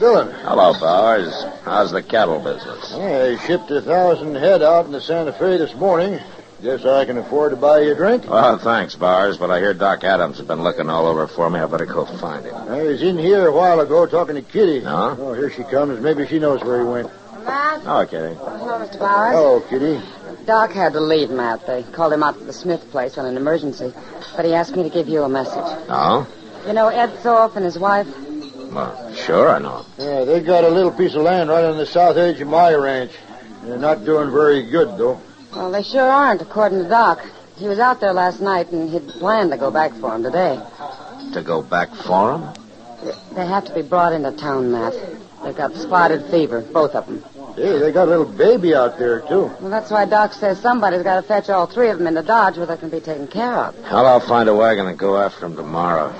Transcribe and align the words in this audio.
Marshal 0.00 0.24
Dillon. 0.24 0.44
Hello, 0.44 0.72
Bowers. 0.80 1.44
How's 1.64 1.90
the 1.90 2.02
cattle 2.02 2.38
business? 2.40 2.92
Yeah, 2.96 3.36
I 3.36 3.46
shipped 3.46 3.70
a 3.70 3.82
thousand 3.82 4.34
head 4.34 4.62
out 4.62 4.86
into 4.86 5.00
Santa 5.00 5.32
Fe 5.32 5.58
this 5.58 5.74
morning. 5.74 6.18
Guess 6.62 6.84
I 6.84 7.04
can 7.06 7.16
afford 7.18 7.52
to 7.52 7.56
buy 7.56 7.80
you 7.80 7.92
a 7.92 7.94
drink. 7.94 8.28
Well, 8.28 8.58
thanks, 8.58 8.94
Bowers, 8.94 9.38
but 9.38 9.50
I 9.50 9.60
hear 9.60 9.72
Doc 9.72 10.04
Adams 10.04 10.38
has 10.38 10.46
been 10.46 10.62
looking 10.62 10.90
all 10.90 11.06
over 11.06 11.26
for 11.26 11.48
me. 11.48 11.58
I 11.58 11.66
better 11.66 11.86
go 11.86 12.04
find 12.04 12.44
him. 12.44 12.54
I 12.54 12.82
was 12.82 13.02
in 13.02 13.16
here 13.16 13.46
a 13.48 13.52
while 13.52 13.80
ago 13.80 14.06
talking 14.06 14.34
to 14.34 14.42
Kitty. 14.42 14.80
No? 14.80 15.16
Oh, 15.18 15.32
here 15.32 15.50
she 15.50 15.64
comes. 15.64 16.00
Maybe 16.00 16.26
she 16.26 16.38
knows 16.38 16.62
where 16.62 16.80
he 16.80 16.86
went. 16.86 17.10
Matt? 17.44 17.82
Oh, 17.86 18.06
Kitty. 18.06 18.34
Hello, 18.34 18.86
Mr. 18.86 18.98
Bowers. 18.98 19.34
Hello, 19.34 19.60
Kitty. 19.60 20.44
Doc 20.44 20.72
had 20.72 20.92
to 20.92 21.00
leave, 21.00 21.30
Matt. 21.30 21.66
They 21.66 21.82
called 21.82 22.12
him 22.12 22.22
out 22.22 22.38
to 22.38 22.44
the 22.44 22.52
Smith 22.52 22.90
place 22.90 23.16
on 23.16 23.24
an 23.24 23.36
emergency. 23.36 23.92
But 24.36 24.44
he 24.44 24.52
asked 24.52 24.76
me 24.76 24.82
to 24.82 24.90
give 24.90 25.08
you 25.08 25.22
a 25.22 25.28
message. 25.28 25.54
Oh? 25.88 26.28
You 26.66 26.74
know 26.74 26.88
Ed 26.88 27.10
Thorpe 27.22 27.56
and 27.56 27.64
his 27.64 27.78
wife? 27.78 28.06
Well, 28.70 29.09
sure, 29.30 29.48
I 29.48 29.58
know. 29.58 29.86
Yeah, 29.98 30.24
they 30.24 30.40
got 30.40 30.64
a 30.64 30.68
little 30.68 30.90
piece 30.90 31.14
of 31.14 31.22
land 31.22 31.50
right 31.50 31.64
on 31.64 31.76
the 31.76 31.86
south 31.86 32.16
edge 32.16 32.40
of 32.40 32.48
my 32.48 32.74
ranch. 32.74 33.12
They're 33.62 33.78
not 33.78 34.04
doing 34.04 34.30
very 34.32 34.68
good, 34.68 34.98
though. 34.98 35.20
Well, 35.54 35.70
they 35.70 35.82
sure 35.82 36.08
aren't, 36.08 36.42
according 36.42 36.82
to 36.82 36.88
Doc. 36.88 37.20
He 37.56 37.68
was 37.68 37.78
out 37.78 38.00
there 38.00 38.12
last 38.12 38.40
night, 38.40 38.72
and 38.72 38.90
he'd 38.90 39.06
planned 39.08 39.52
to 39.52 39.58
go 39.58 39.70
back 39.70 39.92
for 39.94 40.14
him 40.14 40.22
today. 40.22 40.60
To 41.34 41.42
go 41.42 41.62
back 41.62 41.94
for 41.94 42.38
him? 42.38 42.54
They 43.34 43.46
have 43.46 43.66
to 43.66 43.74
be 43.74 43.82
brought 43.82 44.12
into 44.12 44.32
town, 44.32 44.72
Matt. 44.72 44.94
They've 45.44 45.56
got 45.56 45.74
spotted 45.74 46.24
fever, 46.30 46.60
both 46.60 46.94
of 46.94 47.06
them. 47.06 47.24
Hey, 47.54 47.78
they 47.78 47.92
got 47.92 48.08
a 48.08 48.10
little 48.10 48.32
baby 48.32 48.74
out 48.74 48.98
there, 48.98 49.20
too. 49.20 49.50
Well, 49.60 49.70
that's 49.70 49.90
why 49.90 50.06
Doc 50.06 50.32
says 50.32 50.60
somebody's 50.60 51.02
got 51.02 51.16
to 51.16 51.22
fetch 51.22 51.48
all 51.50 51.66
three 51.66 51.88
of 51.90 51.98
them 51.98 52.06
into 52.06 52.22
Dodge 52.22 52.56
where 52.56 52.66
they 52.66 52.76
can 52.76 52.90
be 52.90 53.00
taken 53.00 53.26
care 53.28 53.54
of. 53.54 53.78
Well, 53.82 54.06
I'll 54.06 54.20
find 54.20 54.48
a 54.48 54.54
wagon 54.54 54.86
and 54.86 54.98
go 54.98 55.16
after 55.16 55.46
him 55.46 55.56
tomorrow. 55.56 56.14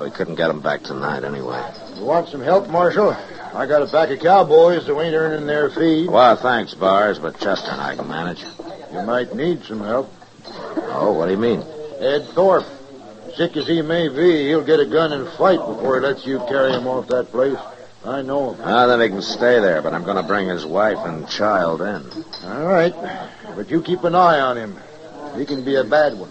We 0.00 0.10
couldn't 0.10 0.36
get 0.36 0.50
him 0.50 0.60
back 0.60 0.82
tonight 0.82 1.24
anyway. 1.24 1.62
You 1.96 2.04
want 2.04 2.28
some 2.28 2.40
help, 2.40 2.68
Marshal? 2.68 3.16
I 3.54 3.66
got 3.66 3.82
a 3.82 3.86
pack 3.86 4.10
of 4.10 4.18
cowboys 4.20 4.86
who 4.86 5.00
ain't 5.00 5.14
earning 5.14 5.46
their 5.46 5.70
feed. 5.70 6.08
Well, 6.08 6.36
thanks, 6.36 6.74
Bowers, 6.74 7.18
but 7.18 7.38
Chester 7.38 7.70
and 7.70 7.80
I 7.80 7.94
can 7.94 8.08
manage. 8.08 8.42
You 8.92 9.02
might 9.02 9.34
need 9.34 9.64
some 9.64 9.80
help. 9.80 10.12
Oh, 10.46 11.12
what 11.12 11.26
do 11.26 11.32
you 11.32 11.38
mean? 11.38 11.62
Ed 12.00 12.26
Thorpe. 12.34 12.66
Sick 13.36 13.56
as 13.56 13.66
he 13.66 13.82
may 13.82 14.08
be, 14.08 14.46
he'll 14.46 14.64
get 14.64 14.80
a 14.80 14.86
gun 14.86 15.12
and 15.12 15.28
fight 15.36 15.58
before 15.58 16.00
he 16.00 16.06
lets 16.06 16.26
you 16.26 16.38
carry 16.48 16.72
him 16.72 16.86
off 16.86 17.08
that 17.08 17.30
place. 17.30 17.58
I 18.04 18.22
know 18.22 18.52
him. 18.52 18.60
Ah, 18.62 18.86
then 18.86 19.00
he 19.00 19.08
can 19.08 19.22
stay 19.22 19.60
there, 19.60 19.80
but 19.80 19.94
I'm 19.94 20.04
going 20.04 20.16
to 20.16 20.22
bring 20.22 20.48
his 20.48 20.66
wife 20.66 20.98
and 20.98 21.28
child 21.28 21.80
in. 21.80 22.04
All 22.44 22.66
right. 22.66 22.94
But 23.56 23.70
you 23.70 23.82
keep 23.82 24.04
an 24.04 24.14
eye 24.14 24.40
on 24.40 24.56
him. 24.56 24.76
He 25.36 25.46
can 25.46 25.64
be 25.64 25.76
a 25.76 25.84
bad 25.84 26.18
one. 26.18 26.30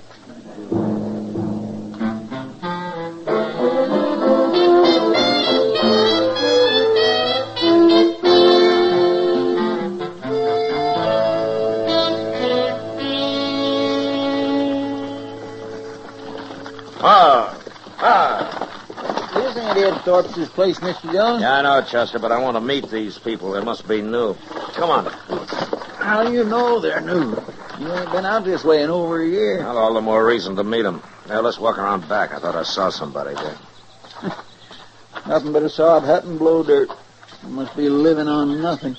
This 19.84 19.92
ain't 19.92 20.00
Ed 20.00 20.06
Thorpe's 20.06 20.50
place, 20.50 20.80
Mr. 20.80 21.12
Dillon. 21.12 21.42
Yeah, 21.42 21.56
I 21.56 21.62
know, 21.62 21.82
Chester, 21.82 22.18
but 22.18 22.32
I 22.32 22.40
want 22.40 22.56
to 22.56 22.62
meet 22.62 22.90
these 22.90 23.18
people. 23.18 23.52
They 23.52 23.62
must 23.62 23.86
be 23.86 24.02
new. 24.02 24.34
Come 24.76 24.90
on. 24.90 25.06
How 25.98 26.24
do 26.24 26.32
you 26.32 26.46
know 26.46 26.80
they're 26.80 27.02
new? 27.02 27.36
You 27.80 27.92
ain't 27.92 28.12
been 28.14 28.26
out 28.26 28.46
this 28.46 28.64
way 28.64 28.82
in 28.82 28.90
over 28.90 29.22
a 29.22 29.28
year. 29.28 29.58
Well, 29.60 29.78
all 29.78 29.94
the 29.94 30.00
more 30.02 30.26
reason 30.26 30.56
to 30.56 30.64
meet 30.64 30.84
them. 30.84 31.04
Now, 31.28 31.42
let's 31.42 31.60
walk 31.60 31.78
around 31.78 32.08
back. 32.08 32.34
I 32.34 32.40
thought 32.40 32.56
I 32.56 32.64
saw 32.64 32.92
somebody 32.92 33.36
there. 33.36 33.58
Nothing 35.28 35.52
but 35.52 35.64
a 35.64 35.70
sod 35.70 36.04
hut 36.04 36.24
and 36.24 36.40
blow 36.40 36.64
dirt. 36.64 36.90
You 37.44 37.50
must 37.50 37.76
be 37.76 37.90
living 37.90 38.30
on 38.30 38.62
nothing. 38.62 38.96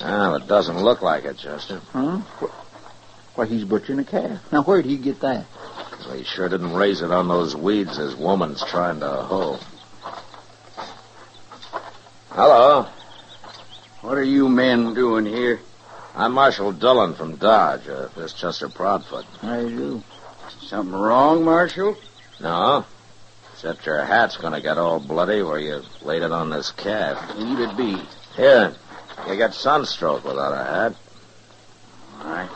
Well, 0.00 0.36
it 0.36 0.48
doesn't 0.48 0.78
look 0.78 1.02
like 1.02 1.24
it, 1.24 1.36
Chester. 1.36 1.82
Huh? 1.92 2.18
Wh- 2.18 3.38
Why, 3.38 3.44
he's 3.44 3.64
butchering 3.64 3.98
a 3.98 4.04
calf. 4.04 4.40
Now, 4.50 4.62
where'd 4.62 4.86
he 4.86 4.96
get 4.96 5.20
that? 5.20 5.44
He 6.14 6.24
sure 6.24 6.48
didn't 6.48 6.74
raise 6.74 7.02
it 7.02 7.10
on 7.10 7.28
those 7.28 7.54
weeds 7.54 7.96
his 7.96 8.16
woman's 8.16 8.64
trying 8.64 9.00
to 9.00 9.08
hoe. 9.08 9.58
Hello. 12.30 12.86
What 14.00 14.16
are 14.16 14.22
you 14.22 14.48
men 14.48 14.94
doing 14.94 15.26
here? 15.26 15.60
I'm 16.14 16.32
Marshal 16.32 16.72
Dillon 16.72 17.14
from 17.14 17.36
Dodge. 17.36 17.88
Uh, 17.88 18.08
this 18.16 18.32
Chester 18.32 18.68
Proudfoot. 18.68 19.26
I 19.42 19.62
do. 19.62 20.02
Something 20.62 20.94
wrong, 20.94 21.44
Marshal? 21.44 21.96
No. 22.40 22.84
Except 23.52 23.84
your 23.86 24.02
hat's 24.04 24.36
going 24.36 24.54
to 24.54 24.60
get 24.60 24.78
all 24.78 25.00
bloody 25.00 25.42
where 25.42 25.58
you 25.58 25.82
laid 26.02 26.22
it 26.22 26.32
on 26.32 26.50
this 26.50 26.72
calf. 26.72 27.18
Who'd 27.32 27.60
it 27.60 27.76
be? 27.76 28.00
Here. 28.36 28.74
You 29.28 29.36
get 29.36 29.52
sunstroke 29.54 30.24
without 30.24 30.52
a 30.52 30.64
hat. 30.64 30.94
All 32.22 32.30
right. 32.30 32.50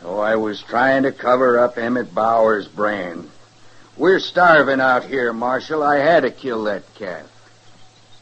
So 0.00 0.20
I 0.20 0.36
was 0.36 0.62
trying 0.62 1.02
to 1.02 1.12
cover 1.12 1.58
up 1.58 1.76
Emmett 1.76 2.14
Bowers' 2.14 2.68
brand. 2.68 3.28
We're 3.96 4.20
starving 4.20 4.80
out 4.80 5.04
here, 5.04 5.32
Marshal. 5.32 5.82
I 5.82 5.96
had 5.96 6.22
to 6.22 6.30
kill 6.30 6.64
that 6.64 6.82
calf. 6.94 7.26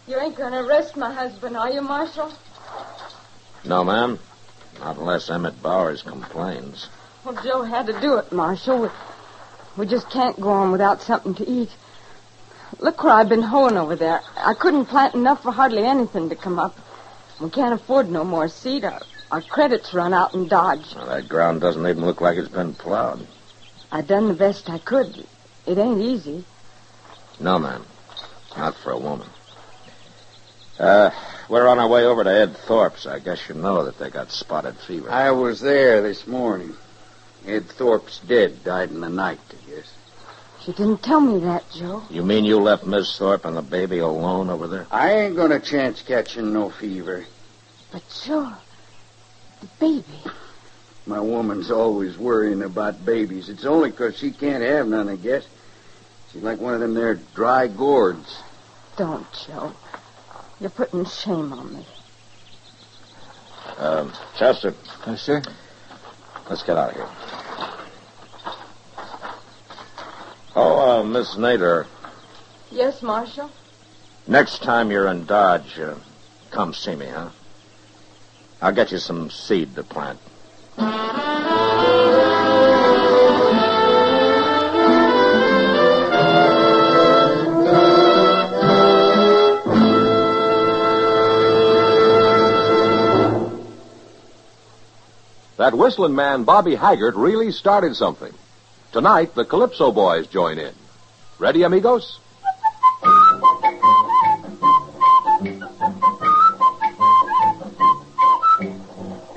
You 0.09 0.19
ain't 0.19 0.37
gonna 0.37 0.63
arrest 0.63 0.97
my 0.97 1.13
husband, 1.13 1.57
are 1.57 1.71
you, 1.71 1.83
Marshal? 1.83 2.33
No, 3.65 3.85
ma'am. 3.85 4.19
Not 4.81 4.97
unless 4.97 5.29
Emmett 5.29 5.63
Bowers 5.63 6.03
complains. 6.03 6.89
Well, 7.25 7.39
Joe 7.43 7.63
had 7.63 7.87
to 7.89 8.01
do 8.01 8.17
it, 8.17 8.33
Marshal. 8.33 8.79
We, 8.79 8.89
we 9.77 9.87
just 9.87 10.09
can't 10.09 10.41
go 10.41 10.51
on 10.51 10.73
without 10.73 11.03
something 11.03 11.35
to 11.35 11.47
eat. 11.47 11.71
Look 12.79 13.03
where 13.03 13.13
I've 13.13 13.29
been 13.29 13.43
hoeing 13.43 13.77
over 13.77 13.97
there. 13.97 14.23
I 14.37 14.55
couldn't 14.55 14.87
plant 14.87 15.15
enough 15.15 15.43
for 15.43 15.53
hardly 15.53 15.85
anything 15.85 16.31
to 16.31 16.37
come 16.37 16.59
up. 16.59 16.79
We 17.41 17.51
can't 17.51 17.75
afford 17.75 18.11
no 18.11 18.25
more 18.25 18.49
seed. 18.49 18.85
Our, 18.85 19.03
our 19.31 19.43
credits 19.43 19.93
run 19.93 20.15
out 20.15 20.35
in 20.35 20.49
Dodge. 20.49 20.95
Well, 20.95 21.07
that 21.07 21.29
ground 21.29 21.61
doesn't 21.61 21.87
even 21.87 22.05
look 22.05 22.21
like 22.21 22.39
it's 22.39 22.49
been 22.49 22.75
plowed. 22.75 23.27
I 23.91 24.03
done 24.03 24.29
the 24.29 24.35
best 24.35 24.69
I 24.71 24.79
could. 24.79 25.27
It 25.67 25.79
ain't 25.79 26.01
easy. 26.01 26.45
No, 27.41 27.59
ma'am. 27.59 27.85
Not 28.57 28.77
for 28.77 28.93
a 28.93 28.99
woman. 28.99 29.29
Uh, 30.79 31.11
we're 31.49 31.67
on 31.67 31.79
our 31.79 31.89
way 31.89 32.05
over 32.05 32.23
to 32.25 32.31
Ed 32.31 32.57
Thorpe's. 32.57 33.07
I 33.07 33.19
guess 33.19 33.49
you 33.49 33.55
know 33.55 33.85
that 33.85 33.99
they 33.99 34.11
got 34.11 34.31
spotted 34.31 34.77
fever. 34.77 35.11
I 35.11 35.31
was 35.31 35.61
there 35.61 36.03
this 36.03 36.27
morning. 36.27 36.75
Ed 37.47 37.67
Thorpe's 37.69 38.19
dead. 38.21 38.65
Died 38.65 38.91
in 38.91 39.01
the 39.01 39.09
night, 39.09 39.41
I 39.51 39.71
guess. 39.71 39.93
She 40.63 40.73
didn't 40.73 41.03
tell 41.03 41.21
me 41.21 41.41
that, 41.41 41.65
Joe. 41.71 42.03
You 42.11 42.25
mean 42.25 42.45
you 42.45 42.59
left 42.59 42.85
Miss 42.85 43.17
Thorpe 43.17 43.45
and 43.45 43.57
the 43.57 43.63
baby 43.63 43.99
alone 43.99 44.51
over 44.51 44.67
there? 44.67 44.87
I 44.91 45.13
ain't 45.13 45.37
gonna 45.37 45.61
chance 45.61 46.03
catching 46.03 46.53
no 46.53 46.71
fever. 46.71 47.25
But 47.93 48.03
Joe, 48.25 48.53
the 48.53 48.66
baby. 49.81 50.05
My 51.07 51.21
woman's 51.21 51.71
always 51.71 52.19
worrying 52.19 52.63
about 52.63 53.05
babies. 53.05 53.49
It's 53.49 53.65
only 53.65 53.93
'cause 53.93 54.17
she 54.17 54.33
can't 54.33 54.63
have 54.63 54.89
none, 54.89 55.09
I 55.09 55.17
guess. 55.17 55.45
She's 56.33 56.43
like 56.43 56.61
one 56.61 56.75
of 56.75 56.81
them 56.81 56.95
there 56.95 57.15
dry 57.35 57.69
gourds. 57.69 58.39
Don't, 58.97 59.27
Joe. 59.47 59.73
You're 60.61 60.71
putting 60.71 61.05
shame 61.05 61.53
on 61.53 61.75
me. 61.75 61.87
Um, 63.79 64.13
Chester, 64.39 64.75
Yes, 65.07 65.23
sir? 65.23 65.43
let's 66.49 66.63
get 66.63 66.77
out 66.77 66.91
of 66.91 66.97
here. 66.97 67.09
Oh, 70.55 71.01
uh, 71.01 71.03
Miss 71.05 71.35
Nadler, 71.37 71.87
Yes, 72.71 73.03
Marshal? 73.03 73.51
next 74.27 74.63
time 74.63 74.91
you're 74.91 75.07
in 75.09 75.27
Dodge, 75.27 75.79
uh, 75.79 75.95
come 76.51 76.73
see 76.73 76.95
me, 76.97 77.07
huh? 77.07 77.29
I'll 78.61 78.73
get 78.73 78.93
you 78.93 78.99
some 78.99 79.31
seed 79.31 79.75
to 79.77 79.83
plant. 79.83 80.19
That 95.59 95.75
whistling 95.75 96.15
man, 96.15 96.45
Bobby 96.45 96.77
Haggart, 96.77 97.17
really 97.17 97.51
started 97.51 97.97
something. 97.97 98.33
Tonight, 98.93 99.35
the 99.35 99.45
Calypso 99.45 99.91
Boys 99.91 100.27
join 100.29 100.59
in. 100.59 100.73
Ready, 101.39 101.63
amigos? 101.65 102.21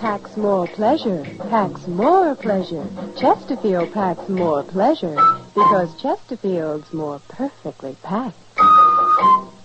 Packs 0.10 0.38
more 0.38 0.66
pleasure, 0.66 1.24
packs 1.52 1.86
more 1.86 2.34
pleasure. 2.34 2.84
Chesterfield 3.16 3.94
packs 3.94 4.28
more 4.28 4.64
pleasure 4.64 5.16
because 5.54 6.02
Chesterfield's 6.02 6.92
more 6.92 7.22
perfectly 7.28 7.96
packed. 8.02 8.36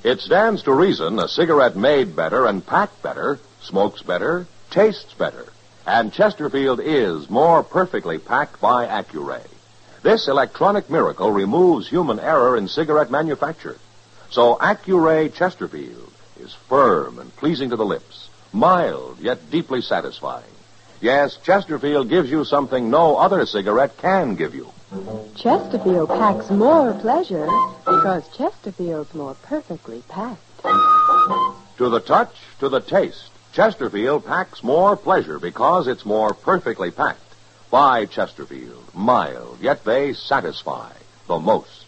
It 0.02 0.20
stands 0.20 0.62
to 0.64 0.74
reason 0.74 1.18
a 1.18 1.28
cigarette 1.28 1.76
made 1.76 2.14
better 2.14 2.44
and 2.44 2.66
packed 2.66 3.02
better, 3.02 3.38
smokes 3.62 4.02
better, 4.02 4.46
tastes 4.68 5.14
better. 5.14 5.46
And 5.86 6.12
Chesterfield 6.12 6.78
is 6.78 7.30
more 7.30 7.62
perfectly 7.62 8.18
packed 8.18 8.60
by 8.60 8.86
Accuray. 8.86 9.46
This 10.02 10.28
electronic 10.28 10.90
miracle 10.90 11.30
removes 11.30 11.88
human 11.88 12.20
error 12.20 12.54
in 12.54 12.68
cigarette 12.68 13.10
manufacture. 13.10 13.78
So 14.28 14.56
Accuray 14.56 15.32
Chesterfield 15.32 16.12
is 16.38 16.54
firm 16.68 17.18
and 17.18 17.34
pleasing 17.34 17.70
to 17.70 17.76
the 17.76 17.86
lips, 17.86 18.23
mild 18.54 19.18
yet 19.20 19.50
deeply 19.50 19.82
satisfying. 19.82 20.44
Yes, 21.00 21.36
Chesterfield 21.42 22.08
gives 22.08 22.30
you 22.30 22.44
something 22.44 22.88
no 22.88 23.16
other 23.16 23.44
cigarette 23.44 23.98
can 23.98 24.36
give 24.36 24.54
you. 24.54 24.70
Chesterfield 25.36 26.08
packs 26.08 26.50
more 26.50 26.94
pleasure 26.94 27.48
because 27.84 28.26
Chesterfield's 28.36 29.12
more 29.12 29.34
perfectly 29.42 30.02
packed. 30.08 30.40
To 30.62 31.88
the 31.88 32.00
touch, 32.00 32.34
to 32.60 32.68
the 32.68 32.80
taste, 32.80 33.30
Chesterfield 33.52 34.24
packs 34.24 34.62
more 34.62 34.96
pleasure 34.96 35.38
because 35.38 35.88
it's 35.88 36.06
more 36.06 36.32
perfectly 36.32 36.90
packed. 36.90 37.20
By 37.70 38.06
Chesterfield, 38.06 38.84
mild, 38.94 39.58
yet 39.60 39.84
they 39.84 40.12
satisfy 40.12 40.92
the 41.26 41.40
most. 41.40 41.84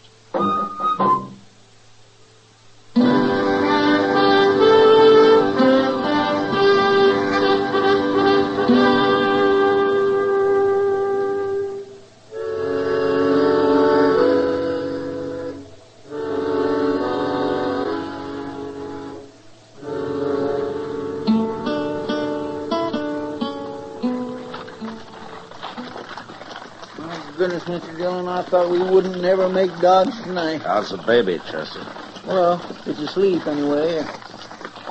Goodness, 27.37 27.63
Mr. 27.65 27.95
Dillon, 27.95 28.27
I 28.27 28.41
thought 28.41 28.69
we 28.69 28.79
wouldn't 28.79 29.21
never 29.21 29.47
make 29.47 29.69
Dodge 29.79 30.11
tonight. 30.23 30.63
How's 30.63 30.89
the 30.89 30.97
baby, 30.97 31.39
Chester? 31.49 31.85
Well, 32.25 32.59
it's 32.87 32.99
asleep 32.99 33.45
anyway. 33.45 34.03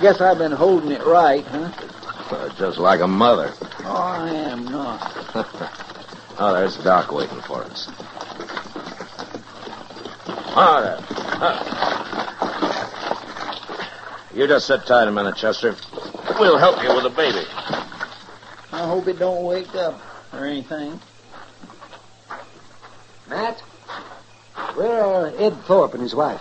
Guess 0.00 0.20
I've 0.20 0.38
been 0.38 0.52
holding 0.52 0.92
it 0.92 1.04
right, 1.04 1.44
huh? 1.44 1.72
Uh, 2.30 2.48
just 2.56 2.78
like 2.78 3.00
a 3.00 3.06
mother. 3.06 3.52
Oh, 3.84 3.96
I 3.96 4.30
am 4.30 4.64
not. 4.64 5.72
Oh, 6.38 6.52
there's 6.52 6.76
Doc 6.76 7.12
waiting 7.12 7.40
for 7.40 7.62
us. 7.62 7.88
All 10.54 10.82
right. 10.82 11.00
Huh. 11.00 11.76
You 14.34 14.46
just 14.46 14.66
sit 14.66 14.84
tight 14.84 15.08
a 15.08 15.12
minute, 15.12 15.36
Chester. 15.36 15.74
We'll 16.38 16.58
help 16.58 16.82
you 16.82 16.94
with 16.94 17.04
the 17.04 17.08
baby. 17.08 17.42
I 18.70 18.86
hope 18.86 19.08
it 19.08 19.18
don't 19.18 19.44
wake 19.44 19.74
up 19.74 19.98
or 20.34 20.44
anything. 20.44 21.00
Matt, 23.28 23.60
where 24.76 25.04
are 25.04 25.32
Ed 25.38 25.56
Thorpe 25.64 25.94
and 25.94 26.02
his 26.02 26.14
wife? 26.14 26.40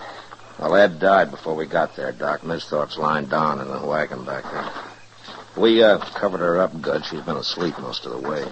Well, 0.60 0.76
Ed 0.76 1.00
died 1.00 1.32
before 1.32 1.56
we 1.56 1.66
got 1.66 1.96
there, 1.96 2.12
Doc. 2.12 2.44
Miss 2.44 2.66
Thorpe's 2.66 2.98
lying 2.98 3.26
down 3.26 3.60
in 3.60 3.68
the 3.68 3.86
wagon 3.86 4.24
back 4.24 4.44
there. 4.52 4.70
We 5.58 5.84
uh, 5.84 6.00
covered 6.00 6.40
her 6.40 6.60
up 6.60 6.82
good. 6.82 7.06
She's 7.06 7.22
been 7.22 7.38
asleep 7.38 7.78
most 7.80 8.06
of 8.06 8.12
the 8.12 8.30
way. 8.30 8.44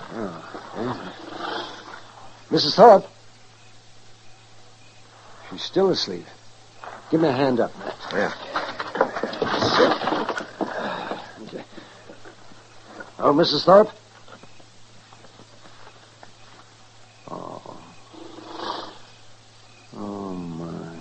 Mrs. 2.50 2.76
Thorpe? 2.76 3.08
She's 5.50 5.64
still 5.64 5.90
asleep. 5.90 6.26
Give 7.12 7.22
me 7.22 7.28
a 7.28 7.32
hand 7.32 7.60
up, 7.60 7.78
Matt. 7.80 7.96
Yeah. 8.12 8.34
Oh, 13.26 13.32
Mrs. 13.32 13.64
Thorpe? 13.64 13.90
Oh. 17.32 17.78
Oh, 19.96 20.34
my. 20.34 21.00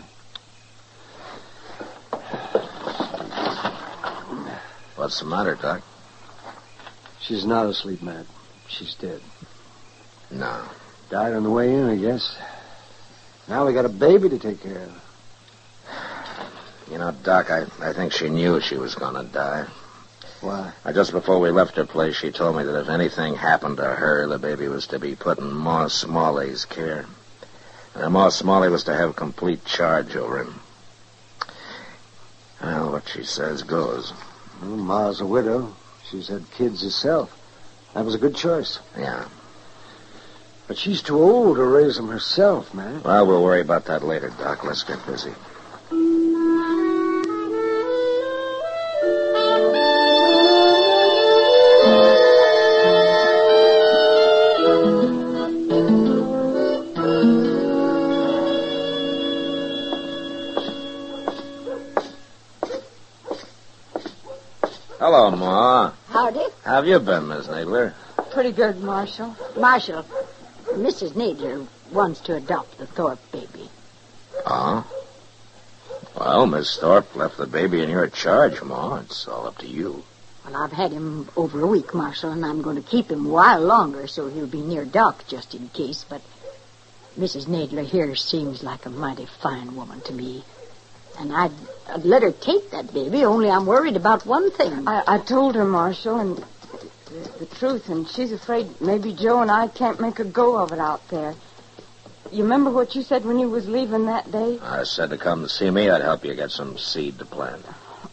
What's 4.95 5.12
the 5.23 5.29
matter, 5.29 5.55
Doc? 5.55 5.83
She's 7.21 7.47
not 7.47 7.67
asleep, 7.67 8.03
Matt. 8.03 8.27
She's 8.69 8.95
dead. 8.97 9.21
No. 10.31 10.65
Died 11.11 11.35
on 11.35 11.45
the 11.45 11.51
way 11.51 11.73
in, 11.73 11.85
I 11.85 11.97
guess. 11.97 12.37
Now 13.49 13.67
we 13.67 13.73
got 13.73 13.85
a 13.85 13.91
baby 13.91 14.29
to 14.31 14.39
take 14.39 14.63
care 14.63 14.83
of. 14.83 15.03
You 16.91 16.99
know, 16.99 17.13
Doc, 17.23 17.51
I, 17.51 17.67
I 17.81 17.93
think 17.93 18.13
she 18.13 18.29
knew 18.29 18.61
she 18.61 18.77
was 18.77 18.95
going 18.95 19.15
to 19.15 19.33
die. 19.33 19.67
Why? 20.41 20.73
Uh, 20.85 20.93
Just 20.93 21.13
before 21.13 21.39
we 21.39 21.51
left 21.51 21.77
her 21.77 21.87
place, 21.87 22.17
she 22.17 22.33
told 22.33 22.57
me 22.57 22.65
that 22.65 22.81
if 22.81 22.89
anything 22.89 23.35
happened 23.35 23.77
to 23.77 23.85
her, 23.85 24.27
the 24.27 24.39
baby 24.39 24.69
was 24.69 24.89
to 24.89 24.99
be 24.99 25.15
put 25.15 25.39
in 25.39 25.53
Ma 25.53 25.87
Smalley's 25.89 26.65
care. 26.65 27.07
And 27.95 28.13
Ma 28.13 28.29
Smalley 28.31 28.69
was 28.69 28.85
to 28.85 28.95
have 28.95 29.15
complete 29.15 29.65
charge 29.65 30.17
over 30.17 30.43
him. 30.43 30.61
Well, 32.61 32.93
what 32.93 33.09
she 33.09 33.23
says 33.23 33.63
goes. 33.63 34.13
Well, 34.63 34.77
Ma's 34.77 35.21
a 35.21 35.27
widow. 35.27 35.75
She's 36.09 36.29
had 36.29 36.51
kids 36.53 36.83
herself. 36.83 37.37
That 37.95 38.05
was 38.05 38.15
a 38.15 38.19
good 38.19 38.37
choice. 38.37 38.79
Yeah. 38.97 39.25
But 40.69 40.79
she's 40.79 41.03
too 41.03 41.21
old 41.21 41.57
to 41.57 41.65
raise 41.65 41.97
them 41.97 42.09
herself, 42.09 42.73
man. 42.73 43.03
Well, 43.03 43.27
we'll 43.27 43.43
worry 43.43 43.61
about 43.61 43.87
that 43.87 44.05
later, 44.05 44.31
Doc. 44.39 44.65
Let's 44.65 44.85
get 44.85 45.05
busy. 45.05 45.33
Have 66.73 66.87
you 66.87 66.99
been, 67.01 67.29
Miss 67.29 67.49
Nadler? 67.49 67.93
Pretty 68.31 68.51
good, 68.51 68.81
Marshal. 68.81 69.37
Marshal, 69.59 70.07
Mrs. 70.69 71.11
Nadler 71.11 71.67
wants 71.91 72.21
to 72.21 72.35
adopt 72.35 72.79
the 72.79 72.87
Thorpe 72.87 73.21
baby. 73.31 73.69
Oh? 74.47 74.91
Well, 76.19 76.47
Miss 76.47 76.79
Thorpe 76.79 77.15
left 77.15 77.37
the 77.37 77.47
baby 77.47 77.83
in 77.83 77.91
your 77.91 78.09
charge, 78.09 78.63
Ma. 78.63 79.01
It's 79.01 79.29
all 79.29 79.47
up 79.47 79.59
to 79.59 79.67
you. 79.67 80.03
Well, 80.47 80.57
I've 80.57 80.73
had 80.73 80.93
him 80.93 81.29
over 81.37 81.61
a 81.61 81.67
week, 81.67 81.93
Marshal, 81.93 82.31
and 82.31 82.43
I'm 82.43 82.63
going 82.63 82.77
to 82.77 82.91
keep 82.91 83.11
him 83.11 83.27
a 83.27 83.29
while 83.29 83.61
longer 83.61 84.07
so 84.07 84.29
he'll 84.29 84.47
be 84.47 84.63
near 84.63 84.87
Doc 84.87 85.25
just 85.29 85.55
in 85.55 85.69
case. 85.69 86.07
But 86.09 86.23
Mrs. 87.19 87.49
Nadler 87.49 87.85
here 87.85 88.15
seems 88.17 88.63
like 88.63 88.87
a 88.87 88.91
mighty 88.91 89.27
fine 89.27 89.77
woman 89.77 90.01
to 90.03 90.13
me. 90.15 90.43
And 91.19 91.35
I'd, 91.35 91.53
I'd 91.91 92.07
let 92.07 92.23
her 92.23 92.33
take 92.33 92.71
that 92.71 92.95
baby, 92.95 93.27
only 93.27 93.51
I'm 93.51 93.67
worried 93.67 93.97
about 93.97 94.25
one 94.25 94.51
thing. 94.51 94.89
I, 94.89 95.03
I 95.07 95.19
told 95.19 95.55
her, 95.55 95.67
Marshal, 95.67 96.19
and 96.19 96.43
the, 97.13 97.45
the 97.45 97.47
truth, 97.57 97.89
and 97.89 98.09
she's 98.09 98.33
afraid 98.33 98.81
maybe 98.81 99.13
Joe 99.13 99.43
and 99.43 99.51
I 99.51 99.69
can't 99.69 100.01
make 100.01 100.19
a 100.19 100.25
go 100.25 100.57
of 100.57 100.73
it 100.73 100.79
out 100.79 101.07
there. 101.09 101.35
You 102.31 102.45
remember 102.45 102.71
what 102.71 102.95
you 102.95 103.03
said 103.03 103.25
when 103.25 103.39
you 103.39 103.49
was 103.49 103.69
leaving 103.69 104.07
that 104.07 104.31
day? 104.33 104.59
I 104.63 104.85
said 104.85 105.11
to 105.11 105.19
come 105.19 105.43
to 105.43 105.49
see 105.49 105.71
me. 105.71 105.91
I'd 105.91 106.01
help 106.01 106.25
you 106.25 106.35
get 106.35 106.51
some 106.51 106.79
seed 106.79 107.19
to 107.19 107.27
plant. 107.27 107.65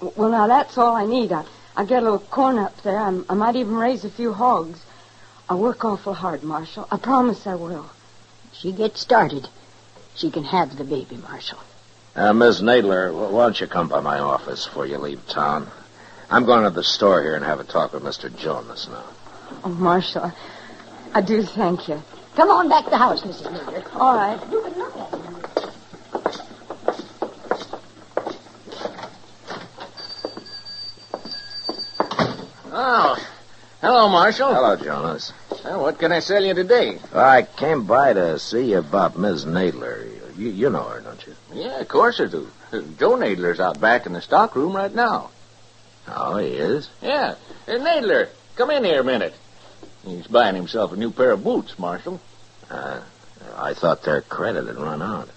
Well, 0.01 0.29
now 0.29 0.47
that's 0.47 0.77
all 0.77 0.95
I 0.95 1.05
need. 1.05 1.31
I, 1.31 1.45
I 1.75 1.85
get 1.85 2.01
a 2.01 2.05
little 2.05 2.19
corn 2.19 2.57
up 2.57 2.81
there. 2.83 2.97
I'm, 2.97 3.25
I 3.29 3.33
might 3.33 3.55
even 3.55 3.75
raise 3.75 4.03
a 4.03 4.09
few 4.09 4.33
hogs. 4.33 4.83
I 5.47 5.55
work 5.55 5.85
awful 5.85 6.13
hard, 6.13 6.43
Marshal. 6.43 6.87
I 6.91 6.97
promise 6.97 7.47
I 7.47 7.55
will. 7.55 7.89
She 8.51 8.71
gets 8.73 8.99
started. 8.99 9.47
She 10.15 10.31
can 10.31 10.43
have 10.43 10.77
the 10.77 10.83
baby, 10.83 11.15
Marshal. 11.17 11.59
Uh, 12.15 12.33
Miss 12.33 12.61
Nadler, 12.61 13.13
why 13.31 13.43
don't 13.43 13.61
you 13.61 13.67
come 13.67 13.87
by 13.87 14.01
my 14.01 14.19
office 14.19 14.65
before 14.65 14.85
you 14.85 14.97
leave 14.97 15.25
town? 15.27 15.69
I'm 16.31 16.45
going 16.45 16.63
to 16.63 16.69
the 16.69 16.83
store 16.83 17.23
here 17.23 17.35
and 17.35 17.43
have 17.43 17.59
a 17.59 17.63
talk 17.63 17.93
with 17.93 18.03
Mr. 18.03 18.35
Jonas 18.35 18.87
now. 18.87 19.03
Oh, 19.63 19.69
Marshal, 19.69 20.25
I, 20.25 20.33
I 21.15 21.21
do 21.21 21.41
thank 21.41 21.87
you. 21.87 22.01
Come 22.35 22.51
on 22.51 22.69
back 22.69 22.83
to 22.85 22.91
the 22.91 22.97
house, 22.97 23.23
Mrs. 23.23 23.51
Nadler. 23.51 23.95
All 23.95 24.15
right. 24.15 24.39
You 24.51 24.61
can 24.61 24.77
look 24.77 24.95
at 24.95 25.09
him. 25.11 25.35
Oh, 32.71 33.17
hello, 33.81 34.09
Marshal. 34.09 34.53
Hello, 34.53 34.75
Jonas. 34.75 35.33
Well, 35.65 35.81
what 35.81 35.97
can 35.97 36.11
I 36.11 36.19
sell 36.19 36.43
you 36.43 36.53
today? 36.53 36.99
I 37.11 37.41
came 37.41 37.85
by 37.85 38.13
to 38.13 38.37
see 38.37 38.71
you 38.71 38.77
about 38.77 39.17
Miss 39.17 39.45
Nadler. 39.45 40.07
You, 40.37 40.49
you 40.51 40.69
know 40.69 40.83
her, 40.83 41.01
don't 41.01 41.25
you? 41.25 41.35
Yeah, 41.53 41.79
of 41.79 41.87
course 41.87 42.21
I 42.21 42.27
do. 42.27 42.47
Joe 42.99 43.17
Nadler's 43.17 43.59
out 43.59 43.81
back 43.81 44.05
in 44.05 44.13
the 44.13 44.21
stock 44.21 44.55
room 44.55 44.75
right 44.75 44.93
now. 44.93 45.31
Oh, 46.15 46.37
he 46.37 46.49
is? 46.49 46.89
Yeah. 47.01 47.35
Hey, 47.65 47.77
Nadler, 47.77 48.29
come 48.55 48.71
in 48.71 48.83
here 48.83 49.01
a 49.01 49.03
minute. 49.03 49.33
He's 50.05 50.27
buying 50.27 50.55
himself 50.55 50.91
a 50.91 50.95
new 50.95 51.11
pair 51.11 51.31
of 51.31 51.43
boots, 51.43 51.77
Marshal. 51.77 52.19
Uh, 52.69 53.01
I 53.55 53.73
thought 53.73 54.03
their 54.03 54.21
credit 54.21 54.67
had 54.67 54.77
run 54.77 55.01
out. 55.01 55.29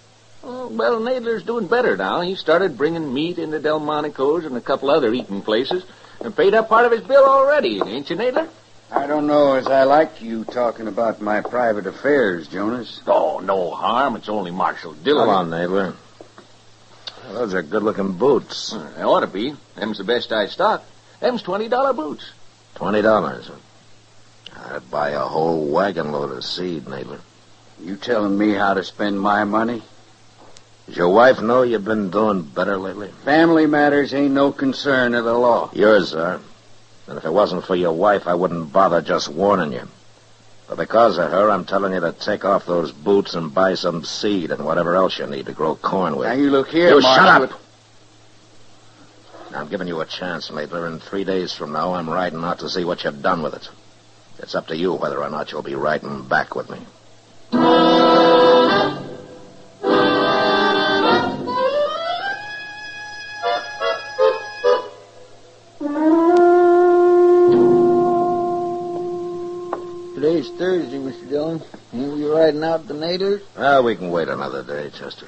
Oh, 0.45 0.69
well, 0.69 1.01
Nadler's 1.01 1.45
doing 1.45 1.69
better 1.69 1.97
now. 1.97 2.21
He 2.21 2.35
started 2.35 2.77
bringing 2.77 3.13
meat 3.13 3.39
into 3.39 3.61
Delmonico's 3.61 4.45
and 4.45 4.57
a 4.57 4.61
couple 4.61 4.91
other 4.91 5.13
eating 5.13 5.43
places 5.43 5.85
and 6.21 6.37
paid 6.37 6.55
up 6.55 6.69
part 6.69 6.87
of 6.87 6.93
his 6.93 7.03
bill 7.03 7.25
already, 7.25 7.81
ain't 7.85 8.11
you, 8.11 8.17
Nadler? 8.17 8.49
I 8.91 9.07
don't 9.07 9.27
know 9.27 9.55
as 9.55 9.69
I 9.69 9.85
like 9.85 10.21
you 10.21 10.45
talking 10.45 10.87
about 10.87 11.23
my 11.23 11.41
private 11.41 11.87
affairs, 11.87 12.47
Jonas. 12.49 13.01
Oh, 13.07 13.39
no 13.39 13.71
harm. 13.71 14.17
It's 14.17 14.29
only 14.29 14.51
Marshal 14.51 14.93
Dillon. 14.93 15.27
Come 15.27 15.35
on, 15.35 15.51
Nadler. 15.51 15.97
Those 17.33 17.55
are 17.55 17.63
good-looking 17.63 18.13
boots. 18.13 18.73
Uh, 18.75 18.91
They 18.97 19.03
ought 19.03 19.21
to 19.21 19.27
be. 19.27 19.55
Them's 19.77 19.99
the 19.99 20.05
best 20.05 20.33
I 20.33 20.47
stock. 20.47 20.85
Them's 21.21 21.43
$20 21.43 21.97
boots. 21.97 22.31
Twenty 22.75 23.03
dollars. 23.03 23.51
I'd 24.71 24.91
buy 24.91 25.11
a 25.11 25.21
whole 25.21 25.67
wagon 25.67 26.11
load 26.13 26.31
of 26.33 26.45
seed, 26.45 26.89
neighbor. 26.89 27.21
You 27.81 27.97
telling 27.97 28.37
me 28.37 28.53
how 28.55 28.75
to 28.75 28.83
spend 28.85 29.21
my 29.21 29.45
money? 29.45 29.83
Does 30.87 30.97
your 30.97 31.11
wife 31.11 31.41
know 31.41 31.63
you've 31.63 31.85
been 31.85 32.11
doing 32.11 32.43
better 32.43 32.77
lately? 32.77 33.09
Family 33.25 33.67
matters 33.67 34.13
ain't 34.15 34.35
no 34.35 34.53
concern 34.53 35.15
of 35.15 35.25
the 35.25 35.35
law. 35.35 35.71
Yours 35.75 36.15
are. 36.15 36.41
And 37.07 37.19
if 37.19 37.25
it 37.25 37.33
wasn't 37.33 37.65
for 37.65 37.77
your 37.77 37.93
wife, 37.93 38.27
I 38.27 38.35
wouldn't 38.35 38.73
bother 38.73 39.01
just 39.03 39.29
warning 39.29 39.73
you. 39.73 39.89
But 40.69 40.79
because 40.79 41.19
of 41.19 41.31
her, 41.31 41.51
I'm 41.51 41.65
telling 41.65 41.93
you 41.93 42.01
to 42.01 42.13
take 42.13 42.45
off 42.45 42.65
those 42.67 42.93
boots 42.93 43.35
and 43.35 43.53
buy 43.53 43.75
some 43.75 44.05
seed 44.05 44.51
and 44.51 44.65
whatever 44.65 44.95
else 44.97 45.19
you 45.19 45.27
need 45.27 45.47
to 45.47 45.53
grow 45.53 45.75
corn 45.77 46.17
with. 46.17 46.29
Now 46.29 46.35
you 46.35 46.51
look 46.51 46.69
here, 46.69 46.89
You 46.95 47.01
Marshal. 47.01 47.25
shut 47.27 47.51
up! 47.53 47.61
Now, 49.51 49.61
I'm 49.61 49.69
giving 49.69 49.89
you 49.89 50.01
a 50.01 50.07
chance, 50.07 50.49
Nadler. 50.49 50.91
In 50.91 50.99
three 50.99 51.25
days 51.25 51.53
from 51.53 51.73
now, 51.73 51.93
I'm 51.95 52.09
riding 52.09 52.43
out 52.43 52.61
to 52.61 52.71
see 52.71 52.85
what 52.85 53.05
you've 53.05 53.21
done 53.21 53.43
with 53.43 53.53
it. 53.55 53.69
It's 54.39 54.55
up 54.55 54.69
to 54.69 54.77
you 54.77 54.95
whether 54.95 55.23
or 55.23 55.29
not 55.29 55.53
you'll 55.53 55.61
be 55.63 55.75
riding 55.75 56.23
back 56.27 56.55
with 56.55 56.71
me. 56.71 56.79
We 72.89 72.99
riding 72.99 73.19
out 73.19 73.19
the 73.19 73.25
Nadlers? 73.25 73.43
Well, 73.57 73.81
ah, 73.81 73.83
we 73.83 73.97
can 73.97 74.11
wait 74.11 74.29
another 74.29 74.63
day, 74.63 74.91
Chester. 74.91 75.27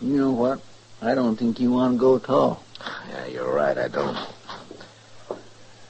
You 0.00 0.16
know 0.16 0.30
what? 0.30 0.60
I 1.00 1.14
don't 1.14 1.36
think 1.36 1.60
you 1.60 1.72
want 1.72 1.94
to 1.94 1.98
go 1.98 2.16
at 2.16 2.28
all. 2.28 2.62
Yeah, 3.10 3.26
you're 3.26 3.52
right. 3.52 3.76
I 3.76 3.88
don't. 3.88 4.16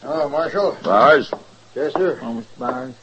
Oh, 0.03 0.29
Marshal. 0.29 0.77
Bars? 0.83 1.33
Chester. 1.75 2.19
Oh, 2.23 2.43
Mr. 2.43 2.59
Byers. 2.59 2.95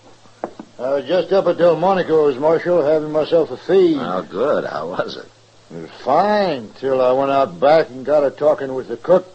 I 0.79 0.89
was 0.91 1.05
just 1.05 1.31
up 1.33 1.47
at 1.47 1.57
Delmonico's, 1.57 2.37
Marshal, 2.37 2.83
having 2.85 3.11
myself 3.11 3.51
a 3.51 3.57
feed. 3.57 3.97
Oh, 3.99 4.25
good. 4.29 4.65
How 4.65 4.89
was 4.89 5.17
it? 5.17 5.29
It 5.75 5.81
was 5.81 5.91
fine 6.03 6.71
till 6.79 7.01
I 7.01 7.11
went 7.11 7.31
out 7.31 7.59
back 7.59 7.89
and 7.89 8.05
got 8.05 8.23
a 8.23 8.31
talking 8.31 8.73
with 8.73 8.87
the 8.87 8.97
cook. 8.97 9.27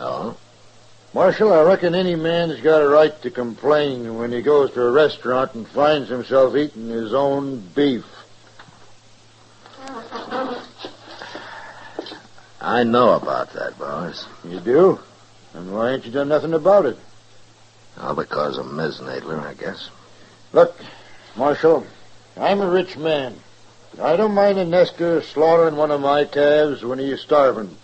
Oh? 0.00 0.36
Marshal, 1.14 1.52
I 1.52 1.62
reckon 1.62 1.94
any 1.94 2.16
man's 2.16 2.60
got 2.60 2.82
a 2.82 2.88
right 2.88 3.22
to 3.22 3.30
complain 3.30 4.18
when 4.18 4.32
he 4.32 4.42
goes 4.42 4.72
to 4.72 4.82
a 4.82 4.90
restaurant 4.90 5.54
and 5.54 5.66
finds 5.68 6.08
himself 6.08 6.56
eating 6.56 6.88
his 6.88 7.14
own 7.14 7.60
beef. 7.72 8.04
I 12.60 12.82
know 12.82 13.10
about 13.10 13.52
that, 13.52 13.78
Bars. 13.78 14.26
You 14.44 14.58
do? 14.58 14.98
And 15.52 15.72
why 15.72 15.92
ain't 15.92 16.04
you 16.04 16.10
done 16.10 16.30
nothing 16.30 16.52
about 16.52 16.84
it? 16.84 16.98
Oh, 18.00 18.12
because 18.12 18.58
of 18.58 18.72
Ms. 18.72 18.98
Nadler, 18.98 19.40
I 19.40 19.54
guess. 19.54 19.90
Look, 20.52 20.76
Marshal, 21.36 21.86
I'm 22.36 22.60
a 22.60 22.68
rich 22.68 22.96
man. 22.96 23.36
I 24.02 24.16
don't 24.16 24.34
mind 24.34 24.58
a 24.58 24.64
nester 24.64 25.22
slaughtering 25.22 25.76
one 25.76 25.92
of 25.92 26.00
my 26.00 26.24
calves 26.24 26.84
when 26.84 26.98
he's 26.98 27.20
starving. 27.20 27.76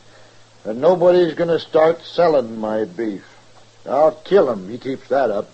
And 0.65 0.81
nobody's 0.81 1.35
going 1.35 1.49
to 1.49 1.59
start 1.59 2.03
selling 2.03 2.59
my 2.59 2.85
beef. 2.85 3.25
I'll 3.87 4.13
kill 4.13 4.51
him. 4.51 4.69
He 4.69 4.79
keeps 4.79 5.09
that 5.09 5.31
up. 5.31 5.51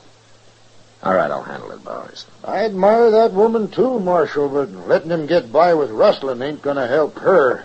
All 1.03 1.15
right, 1.15 1.31
I'll 1.31 1.43
handle 1.43 1.71
it, 1.71 1.85
Bowers. 1.85 2.27
I 2.43 2.65
admire 2.65 3.11
that 3.13 3.33
woman 3.33 3.69
too, 3.71 4.01
Marshal, 4.01 4.49
but 4.49 4.71
letting 4.89 5.11
him 5.11 5.27
get 5.27 5.53
by 5.53 5.75
with 5.75 5.91
rustling 5.91 6.43
ain't 6.43 6.63
going 6.63 6.77
to 6.77 6.87
help 6.87 7.19
her. 7.19 7.63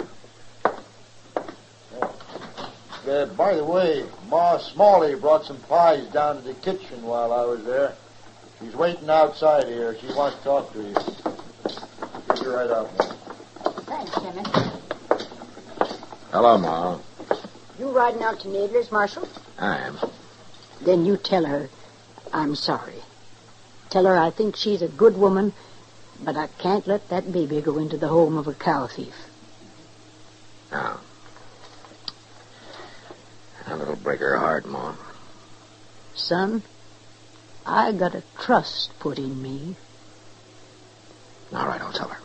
Uh, 3.07 3.25
by 3.25 3.55
the 3.55 3.63
way, 3.63 4.05
Ma 4.29 4.57
Smalley 4.57 5.15
brought 5.15 5.45
some 5.45 5.57
pies 5.61 6.05
down 6.09 6.35
to 6.37 6.41
the 6.43 6.53
kitchen 6.53 7.01
while 7.01 7.33
I 7.33 7.43
was 7.45 7.63
there. 7.65 7.93
She's 8.59 8.75
waiting 8.75 9.09
outside 9.09 9.65
here. 9.67 9.97
She 9.99 10.07
wants 10.13 10.37
to 10.37 10.43
talk 10.43 10.71
to 10.73 10.79
you. 10.83 10.93
Get 12.27 12.41
you 12.43 12.53
right 12.53 12.69
out. 12.69 12.99
man. 12.99 13.15
Thanks, 13.85 14.13
Jimmy. 14.21 14.43
Hello, 16.31 16.57
Ma. 16.59 16.99
You 17.81 17.89
riding 17.89 18.21
out 18.21 18.39
to 18.41 18.47
Nadler's, 18.47 18.91
Marshal? 18.91 19.27
I 19.57 19.79
am. 19.79 19.97
Then 20.81 21.03
you 21.03 21.17
tell 21.17 21.45
her 21.45 21.67
I'm 22.31 22.53
sorry. 22.53 23.01
Tell 23.89 24.05
her 24.05 24.15
I 24.15 24.29
think 24.29 24.55
she's 24.55 24.83
a 24.83 24.87
good 24.87 25.17
woman, 25.17 25.51
but 26.23 26.37
I 26.37 26.45
can't 26.45 26.85
let 26.85 27.09
that 27.09 27.33
baby 27.33 27.59
go 27.59 27.79
into 27.79 27.97
the 27.97 28.07
home 28.07 28.37
of 28.37 28.47
a 28.47 28.53
cow 28.53 28.85
thief. 28.85 29.15
Ah. 30.71 31.01
Now. 33.67 33.77
That'll 33.77 33.95
break 33.95 34.19
her 34.19 34.37
heart, 34.37 34.67
Ma. 34.67 34.93
Son, 36.13 36.61
I 37.65 37.93
got 37.93 38.13
a 38.13 38.21
trust 38.39 38.91
put 38.99 39.17
in 39.17 39.41
me. 39.41 39.75
All 41.51 41.65
right, 41.65 41.81
I'll 41.81 41.93
tell 41.93 42.09
her. 42.09 42.19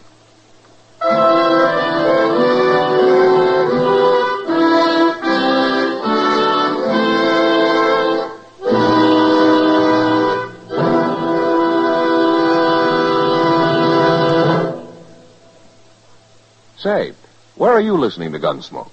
Say, 16.86 17.14
where 17.56 17.72
are 17.72 17.80
you 17.80 17.96
listening 17.96 18.30
to 18.30 18.38
Gunsmoke? 18.38 18.92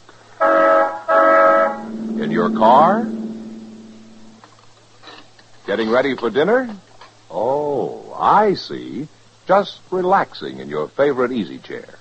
In 2.20 2.32
your 2.32 2.50
car? 2.50 3.08
Getting 5.68 5.92
ready 5.92 6.16
for 6.16 6.32
dinner? 6.32 6.76
Oh, 7.30 8.12
I 8.20 8.56
see. 8.56 9.08
Just 9.48 9.80
relaxing 9.92 10.58
in 10.58 10.70
your 10.70 10.88
favorite 10.88 11.32
easy 11.32 11.60
chair. 11.60 12.00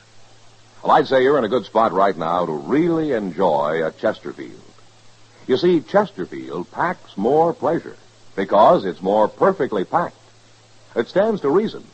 Well, 0.82 0.92
I'd 0.92 1.08
say 1.08 1.24
you're 1.24 1.36
in 1.36 1.44
a 1.44 1.48
good 1.50 1.66
spot 1.66 1.92
right 1.92 2.16
now 2.16 2.46
to 2.46 2.52
really 2.52 3.12
enjoy 3.12 3.86
a 3.86 3.92
Chesterfield. 3.92 4.62
You 5.46 5.58
see, 5.58 5.82
Chesterfield 5.82 6.70
packs 6.70 7.18
more 7.18 7.52
pleasure 7.52 7.98
because 8.34 8.86
it's 8.86 9.02
more 9.02 9.28
perfectly 9.28 9.84
packed. 9.84 10.16
It 10.96 11.08
stands 11.08 11.42
to 11.42 11.50
reason. 11.50 11.84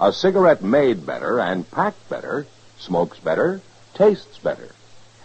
A 0.00 0.10
cigarette 0.10 0.62
made 0.62 1.04
better 1.04 1.38
and 1.38 1.70
packed 1.70 2.08
better 2.08 2.46
smokes 2.82 3.18
better, 3.18 3.60
tastes 3.94 4.38
better. 4.38 4.68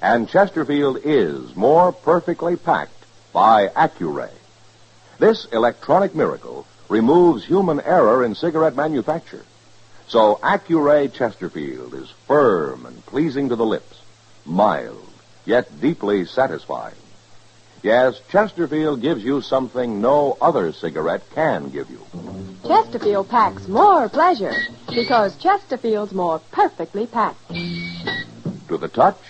And 0.01 0.29
Chesterfield 0.29 0.99
is 1.03 1.55
more 1.55 1.91
perfectly 1.91 2.55
packed 2.55 3.05
by 3.33 3.67
Accuray. 3.69 4.31
This 5.19 5.45
electronic 5.45 6.13
miracle 6.15 6.65
removes 6.89 7.43
human 7.43 7.81
error 7.81 8.23
in 8.23 8.35
cigarette 8.35 8.75
manufacture. 8.75 9.43
So 10.07 10.39
Accuray 10.41 11.11
Chesterfield 11.11 11.93
is 11.93 12.09
firm 12.27 12.85
and 12.85 13.05
pleasing 13.05 13.49
to 13.49 13.55
the 13.55 13.65
lips, 13.65 13.99
mild, 14.45 15.09
yet 15.45 15.81
deeply 15.81 16.25
satisfying. 16.25 16.95
Yes, 17.87 18.19
Chesterfield 18.29 19.01
gives 19.01 19.23
you 19.23 19.39
something 19.39 20.01
no 20.01 20.37
other 20.41 20.73
cigarette 20.73 21.23
can 21.33 21.69
give 21.69 21.89
you. 21.89 22.05
Chesterfield 22.67 23.29
packs 23.29 23.65
more 23.69 24.09
pleasure 24.09 24.51
because 24.89 25.37
Chesterfield's 25.37 26.11
more 26.11 26.39
perfectly 26.51 27.07
packed. 27.07 27.47
To 27.47 28.77
the 28.77 28.89
touch, 28.89 29.21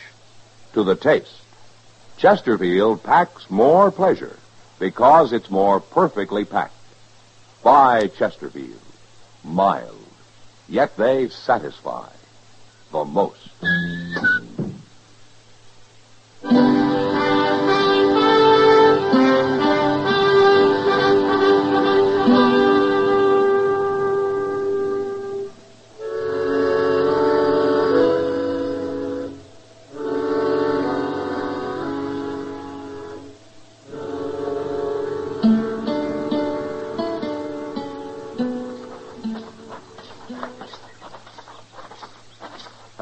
to 0.73 0.83
the 0.83 0.95
taste. 0.95 1.39
Chesterfield 2.17 3.03
packs 3.03 3.47
more 3.51 3.91
pleasure 3.91 4.35
because 4.79 5.33
it's 5.33 5.51
more 5.51 5.79
perfectly 5.79 6.43
packed. 6.43 6.73
By 7.63 8.07
Chesterfield. 8.07 8.81
Mild, 9.43 10.03
yet 10.67 10.97
they 10.97 11.29
satisfy 11.29 12.09
the 12.91 13.05
most. 13.05 13.49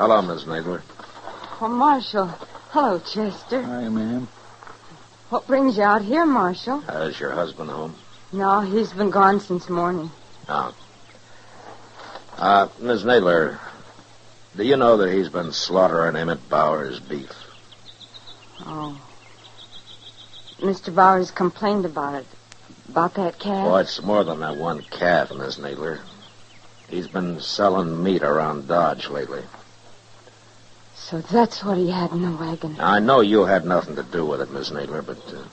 Hello, 0.08 0.22
Miss 0.22 0.44
Nadler. 0.44 0.84
Oh, 1.60 1.68
Marshal. 1.68 2.28
Hello, 2.70 3.00
Chester. 3.00 3.64
Hi, 3.64 3.90
ma'am. 3.90 4.28
What 5.30 5.48
brings 5.48 5.78
you 5.78 5.84
out 5.84 6.04
here, 6.04 6.28
Marshal? 6.28 6.84
Uh, 6.88 7.08
is 7.10 7.20
your 7.20 7.32
husband 7.32 7.72
home? 7.72 7.96
No, 8.32 8.62
he's 8.62 8.94
been 8.94 9.10
gone 9.10 9.40
since 9.40 9.68
morning. 9.68 10.12
Oh. 10.48 10.76
Uh, 12.38 12.68
Miss 12.80 13.02
Nadler, 13.02 13.58
do 14.56 14.64
you 14.64 14.78
know 14.78 14.98
that 14.98 15.12
he's 15.12 15.30
been 15.30 15.52
slaughtering 15.52 16.16
Emmett 16.16 16.48
Bowers' 16.50 17.00
beef? 17.00 17.34
Oh. 18.60 19.02
Mr. 20.60 20.94
Bowers 20.94 21.32
complained 21.32 21.86
about 21.86 22.14
it. 22.14 22.28
About 22.90 23.16
that 23.16 23.40
calf? 23.40 23.66
Well, 23.66 23.78
it's 23.78 24.04
more 24.04 24.24
than 24.24 24.42
that 24.42 24.58
one 24.58 24.84
calf, 24.84 25.34
Miss 25.34 25.58
Nadler. 25.58 26.02
He's 26.90 27.08
been 27.08 27.40
selling 27.40 28.04
meat 28.04 28.22
around 28.22 28.68
Dodge 28.68 29.10
lately. 29.10 29.42
So 31.06 31.22
that's 31.22 31.64
what 31.64 31.78
he 31.78 31.92
had 31.92 32.12
in 32.14 32.24
the 32.24 32.36
wagon. 32.36 32.78
Now, 32.78 32.88
I 32.88 32.98
know 32.98 33.20
you 33.20 33.46
had 33.46 33.64
nothing 33.64 33.96
to 33.96 34.02
do 34.02 34.26
with 34.26 34.42
it, 34.42 34.50
Miss 34.50 34.72
Nadler, 34.72 35.06
but 35.06 35.20
uh, 35.32 35.44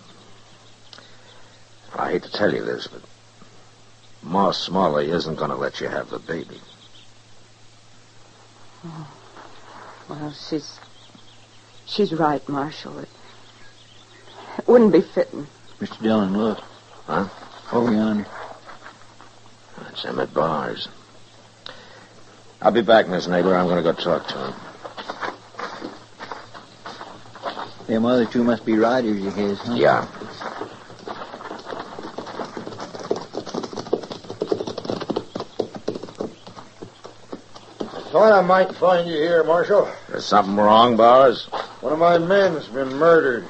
I 1.94 2.12
hate 2.12 2.22
to 2.22 2.32
tell 2.32 2.54
you 2.54 2.64
this, 2.64 2.86
but 2.86 3.02
Ma 4.22 4.52
Smalley 4.52 5.10
isn't 5.10 5.34
going 5.34 5.50
to 5.50 5.56
let 5.56 5.78
you 5.78 5.88
have 5.88 6.08
the 6.08 6.20
baby. 6.20 6.58
Oh. 8.86 9.12
Well, 10.08 10.32
she's 10.32 10.80
she's 11.84 12.14
right, 12.14 12.46
Marshal. 12.48 13.00
It, 13.00 13.10
it 14.56 14.66
wouldn't 14.66 14.92
be 14.92 15.02
fitting. 15.02 15.46
Mr. 15.80 16.00
Dillon, 16.00 16.32
look. 16.32 16.60
Huh? 17.04 17.28
Over 17.72 17.92
yonder. 17.92 18.26
That's 19.82 20.02
Emmett 20.06 20.32
Bowers. 20.32 20.88
I'll 22.62 22.72
be 22.72 22.80
back, 22.80 23.06
Miss 23.06 23.26
Nadler. 23.26 23.54
I'm 23.54 23.66
going 23.66 23.84
to 23.84 23.92
go 23.92 23.92
talk 23.92 24.26
to 24.28 24.46
him. 24.46 24.71
Them 27.86 28.06
other 28.06 28.24
two 28.26 28.44
must 28.44 28.64
be 28.64 28.78
riders 28.78 29.24
of 29.24 29.34
his, 29.34 29.58
huh? 29.58 29.74
Yeah. 29.74 30.06
Thought 38.12 38.32
I 38.32 38.40
might 38.42 38.74
find 38.76 39.08
you 39.08 39.16
here, 39.16 39.42
Marshal. 39.42 39.90
There's 40.08 40.26
something 40.26 40.56
wrong, 40.56 40.96
Bowers? 40.96 41.46
One 41.80 41.94
of 41.94 41.98
my 41.98 42.18
men's 42.18 42.68
been 42.68 42.94
murdered. 42.96 43.46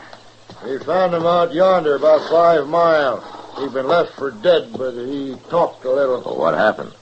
We 0.64 0.78
found 0.78 1.12
him 1.12 1.26
out 1.26 1.52
yonder 1.52 1.96
about 1.96 2.30
five 2.30 2.68
miles. 2.68 3.24
He'd 3.58 3.72
been 3.72 3.88
left 3.88 4.14
for 4.14 4.30
dead, 4.30 4.72
but 4.72 4.92
he 4.92 5.34
talked 5.50 5.84
a 5.84 5.90
little. 5.90 6.22
Well, 6.22 6.36
what 6.36 6.54
happened? 6.54 6.92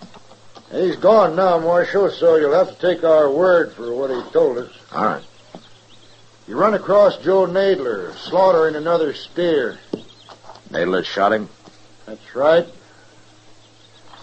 He's 0.72 0.96
gone 0.96 1.36
now, 1.36 1.58
Marshal, 1.58 2.10
so 2.10 2.36
you'll 2.36 2.54
have 2.54 2.74
to 2.74 2.80
take 2.80 3.04
our 3.04 3.30
word 3.30 3.72
for 3.74 3.94
what 3.94 4.10
he 4.10 4.22
told 4.30 4.58
us. 4.58 4.72
All 4.92 5.04
right. 5.04 5.22
You 6.50 6.56
run 6.56 6.74
across 6.74 7.16
Joe 7.18 7.46
Nadler, 7.46 8.12
slaughtering 8.16 8.74
another 8.74 9.14
steer. 9.14 9.78
Nadler 10.68 11.04
shot 11.04 11.32
him? 11.32 11.48
That's 12.06 12.34
right. 12.34 12.66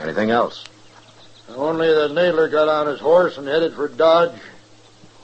Anything 0.02 0.30
else? 0.30 0.66
Only 1.48 1.88
that 1.88 2.12
Nadler 2.12 2.52
got 2.52 2.68
on 2.68 2.88
his 2.88 3.00
horse 3.00 3.38
and 3.38 3.48
headed 3.48 3.76
for 3.76 3.88
Dodge. 3.88 4.38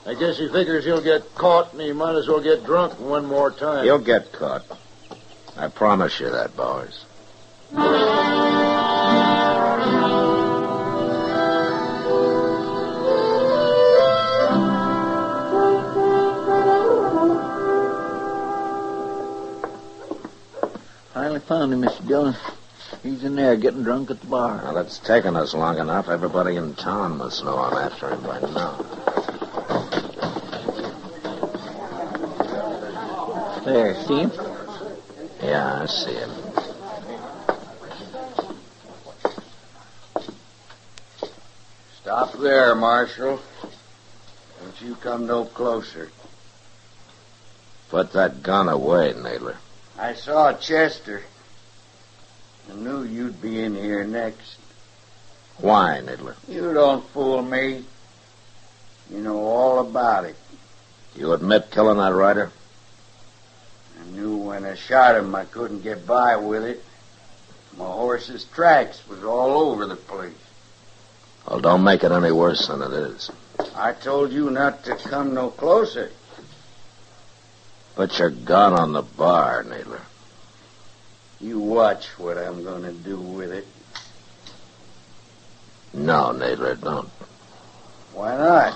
I 0.06 0.14
guess 0.14 0.38
he 0.38 0.48
figures 0.48 0.86
he'll 0.86 1.02
get 1.02 1.34
caught 1.34 1.74
and 1.74 1.82
he 1.82 1.92
might 1.92 2.14
as 2.14 2.26
well 2.26 2.40
get 2.40 2.64
drunk 2.64 2.98
one 2.98 3.26
more 3.26 3.50
time. 3.50 3.84
He'll 3.84 3.98
get 3.98 4.32
caught. 4.32 4.64
I 5.58 5.68
promise 5.68 6.18
you 6.18 6.30
that, 6.30 6.56
Bowers. 6.56 7.04
Finally 21.34 21.48
found 21.48 21.72
him, 21.72 21.82
Mr. 21.82 22.06
Dillon. 22.06 22.36
He's 23.02 23.24
in 23.24 23.34
there 23.34 23.56
getting 23.56 23.82
drunk 23.82 24.08
at 24.10 24.20
the 24.20 24.26
bar. 24.26 24.60
Well, 24.62 24.76
it's 24.76 25.00
taken 25.00 25.34
us 25.34 25.52
long 25.52 25.78
enough. 25.78 26.08
Everybody 26.08 26.54
in 26.54 26.74
town 26.74 27.18
must 27.18 27.42
know 27.42 27.58
I'm 27.58 27.76
after 27.76 28.10
him 28.10 28.22
by 28.22 28.38
now. 28.40 28.76
There, 33.64 33.94
see 34.04 34.20
him? 34.20 34.32
Yeah, 35.42 35.82
I 35.82 35.86
see 35.86 36.12
him. 36.12 36.30
Stop 42.00 42.34
there, 42.34 42.76
Marshal. 42.76 43.40
Don't 44.60 44.80
you 44.82 44.94
come 44.96 45.26
no 45.26 45.46
closer. 45.46 46.10
Put 47.88 48.12
that 48.12 48.44
gun 48.44 48.68
away, 48.68 49.14
Nadler. 49.14 49.56
I 49.98 50.14
saw 50.14 50.52
Chester. 50.54 51.22
I 52.70 52.74
knew 52.74 53.04
you'd 53.04 53.40
be 53.40 53.62
in 53.62 53.74
here 53.74 54.04
next. 54.04 54.56
Why, 55.58 56.00
Nadler? 56.02 56.34
You 56.48 56.72
don't 56.72 57.06
fool 57.10 57.42
me. 57.42 57.84
You 59.10 59.18
know 59.18 59.38
all 59.38 59.78
about 59.78 60.24
it. 60.24 60.36
You 61.14 61.32
admit 61.32 61.70
killing 61.70 61.98
that 61.98 62.12
rider? 62.12 62.50
I 64.00 64.10
knew 64.10 64.36
when 64.36 64.64
I 64.64 64.74
shot 64.74 65.14
him 65.16 65.34
I 65.34 65.44
couldn't 65.44 65.82
get 65.82 66.06
by 66.06 66.36
with 66.36 66.64
it. 66.64 66.82
My 67.76 67.84
horse's 67.84 68.44
tracks 68.44 69.06
was 69.08 69.22
all 69.22 69.70
over 69.70 69.86
the 69.86 69.96
place. 69.96 70.32
Well, 71.46 71.60
don't 71.60 71.84
make 71.84 72.02
it 72.02 72.12
any 72.12 72.32
worse 72.32 72.66
than 72.66 72.82
it 72.82 72.92
is. 72.92 73.30
I 73.76 73.92
told 73.92 74.32
you 74.32 74.50
not 74.50 74.84
to 74.84 74.96
come 74.96 75.34
no 75.34 75.50
closer. 75.50 76.10
Put 77.94 78.18
your 78.18 78.30
gun 78.30 78.72
on 78.72 78.92
the 78.92 79.02
bar, 79.02 79.62
Nadler. 79.64 80.00
You 81.40 81.60
watch 81.60 82.06
what 82.18 82.36
I'm 82.38 82.64
going 82.64 82.82
to 82.82 82.92
do 82.92 83.16
with 83.18 83.52
it. 83.52 83.66
No, 85.92 86.32
Nadler, 86.34 86.80
don't. 86.80 87.08
Why 88.14 88.36
not? 88.36 88.74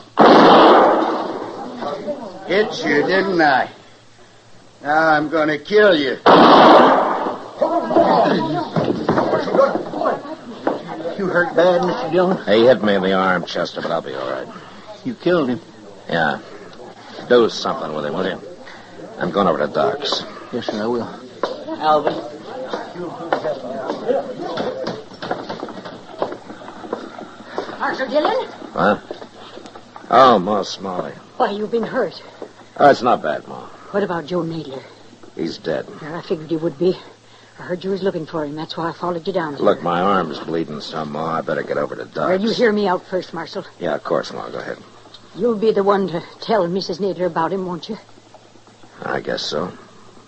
Hit 2.46 2.84
you, 2.84 3.06
didn't 3.06 3.40
I? 3.40 3.70
Now 4.82 5.08
I'm 5.08 5.28
going 5.28 5.48
to 5.48 5.58
kill 5.58 5.96
you. 5.96 6.18
You 11.18 11.26
hurt 11.26 11.56
bad, 11.56 11.80
Mr. 11.82 12.12
Dillon? 12.12 12.38
He 12.46 12.66
hit 12.66 12.84
me 12.84 12.94
in 12.94 13.02
the 13.02 13.14
arm, 13.14 13.44
Chester, 13.44 13.80
but 13.80 13.90
I'll 13.90 14.00
be 14.00 14.14
all 14.14 14.30
right. 14.30 14.46
You 15.04 15.14
killed 15.14 15.48
him. 15.48 15.60
Yeah. 16.08 16.38
Do 17.28 17.48
something 17.48 17.92
with 17.92 18.06
him, 18.06 18.14
will 18.14 18.26
you? 18.26 18.47
I'm 19.18 19.30
going 19.30 19.46
over 19.48 19.58
to 19.58 19.72
Doc's. 19.72 20.24
Yes, 20.52 20.66
sir, 20.66 20.82
I 20.82 20.86
will. 20.86 21.02
Alvin. 21.80 22.14
Marshal 27.78 28.08
Dillon? 28.08 28.48
Huh? 28.72 29.00
Oh, 30.10 30.38
Ma 30.38 30.62
Smalley. 30.62 31.12
Why, 31.36 31.50
you've 31.50 31.70
been 31.70 31.82
hurt. 31.82 32.22
Oh, 32.76 32.90
it's 32.90 33.02
not 33.02 33.22
bad, 33.22 33.46
Ma. 33.48 33.66
What 33.90 34.02
about 34.02 34.26
Joe 34.26 34.42
Nadler? 34.42 34.82
He's 35.34 35.58
dead. 35.58 35.86
I 36.02 36.22
figured 36.22 36.50
you 36.50 36.58
would 36.58 36.78
be. 36.78 36.96
I 37.58 37.62
heard 37.62 37.82
you 37.82 37.90
was 37.90 38.02
looking 38.02 38.26
for 38.26 38.44
him. 38.44 38.54
That's 38.54 38.76
why 38.76 38.90
I 38.90 38.92
followed 38.92 39.26
you 39.26 39.32
down 39.32 39.56
here. 39.56 39.64
Look, 39.64 39.82
my 39.82 40.00
arm's 40.00 40.38
bleeding 40.38 40.80
some, 40.80 41.12
Ma. 41.12 41.38
I 41.38 41.40
better 41.40 41.62
get 41.62 41.76
over 41.76 41.96
to 41.96 42.04
Doc's. 42.04 42.16
Well, 42.16 42.40
you 42.40 42.50
hear 42.50 42.72
me 42.72 42.86
out 42.86 43.04
first, 43.06 43.34
Marshal. 43.34 43.64
Yeah, 43.80 43.94
of 43.94 44.04
course, 44.04 44.32
Ma. 44.32 44.48
Go 44.48 44.58
ahead. 44.58 44.78
You'll 45.36 45.58
be 45.58 45.72
the 45.72 45.82
one 45.82 46.06
to 46.08 46.22
tell 46.40 46.68
Mrs. 46.68 47.00
Nadler 47.00 47.26
about 47.26 47.52
him, 47.52 47.66
won't 47.66 47.88
you? 47.88 47.98
I 49.02 49.20
guess 49.20 49.42
so. 49.42 49.72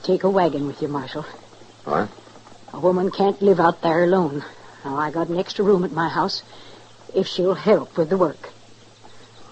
Take 0.03 0.25
a 0.25 0.31
wagon 0.31 0.67
with 0.67 0.81
you, 0.81 0.89
Marshal. 0.89 1.23
What? 1.85 2.09
A 2.73 2.81
woman 2.81 3.11
can't 3.11 3.41
live 3.43 3.61
out 3.61 3.83
there 3.83 4.05
alone. 4.05 4.45
Now, 4.85 4.97
I 4.97 5.11
got 5.11 5.29
an 5.29 5.39
extra 5.39 5.65
room 5.65 5.85
at 5.85 5.93
my 5.93 6.09
house 6.09 6.43
if 7.15 7.27
she'll 7.27 7.55
help 7.55 7.97
with 7.97 8.09
the 8.09 8.17
work. 8.17 8.51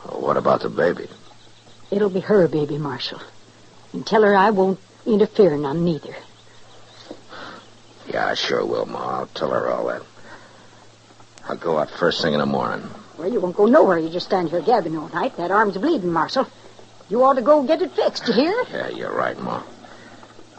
Well, 0.05 0.21
what 0.21 0.37
about 0.37 0.63
the 0.63 0.71
baby? 0.71 1.09
It'll 1.91 2.11
be 2.11 2.21
her 2.21 2.49
baby, 2.49 2.79
Marshal. 2.79 3.21
And 3.93 4.07
tell 4.07 4.23
her 4.23 4.35
I 4.35 4.51
won't 4.51 4.79
interfere 5.07 5.57
none 5.57 5.85
neither. 5.85 6.15
Yeah, 8.07 8.27
I 8.27 8.35
sure 8.35 8.65
will, 8.65 8.87
Ma. 8.87 9.21
I'll 9.21 9.27
tell 9.27 9.51
her 9.51 9.71
all 9.71 9.87
that. 9.89 10.03
I'll 11.49 11.57
go 11.57 11.79
out 11.79 11.91
first 11.91 12.23
thing 12.23 12.35
in 12.35 12.41
the 12.41 12.47
morning. 12.47 12.89
Well, 13.19 13.31
you 13.33 13.41
won't 13.41 13.57
go 13.57 13.67
nowhere. 13.67 13.99
You 13.99 14.09
just 14.09 14.27
stand 14.27 14.51
here 14.51 14.61
gabbing 14.61 14.97
all 14.97 15.09
night. 15.09 15.37
That 15.37 15.51
arm's 15.51 15.77
bleeding, 15.77 16.13
Marshal. 16.13 16.47
You 17.11 17.25
ought 17.25 17.35
to 17.35 17.43
go 17.43 17.63
get 17.63 17.81
it 17.81 17.93
fixed, 17.93 18.29
you 18.29 18.35
hear? 18.35 18.65
Yeah, 18.71 18.89
you're 18.89 19.15
right, 19.15 19.39
Ma. 19.39 19.63